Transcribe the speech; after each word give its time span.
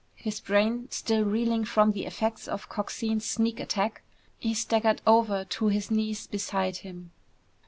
His 0.15 0.39
brain 0.39 0.87
still 0.89 1.23
reeling 1.25 1.63
from 1.63 1.91
the 1.91 2.07
effects 2.07 2.47
of 2.47 2.67
Coxine's 2.69 3.23
sneak 3.29 3.59
attack, 3.59 4.01
he 4.39 4.55
staggered 4.55 4.99
over 5.05 5.45
to 5.45 5.67
his 5.67 5.91
knees 5.91 6.25
beside 6.25 6.77
him. 6.77 7.11